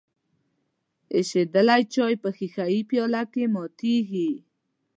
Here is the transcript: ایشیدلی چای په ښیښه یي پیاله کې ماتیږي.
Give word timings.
ایشیدلی 1.15 1.81
چای 1.93 2.15
په 2.23 2.29
ښیښه 2.37 2.65
یي 2.73 2.81
پیاله 2.89 3.23
کې 3.33 3.43
ماتیږي. 3.53 4.31